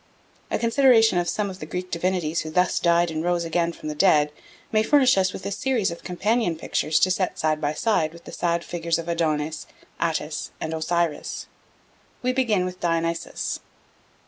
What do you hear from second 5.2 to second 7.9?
with a series of companion pictures to set side by